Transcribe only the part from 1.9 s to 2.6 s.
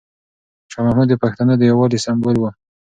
یو سمبول و.